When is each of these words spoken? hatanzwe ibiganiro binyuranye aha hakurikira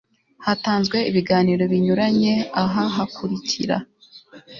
hatanzwe 0.45 0.97
ibiganiro 1.09 1.63
binyuranye 1.71 2.33
aha 2.63 2.83
hakurikira 2.95 3.77